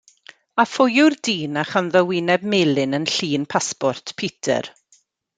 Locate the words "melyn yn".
2.53-3.05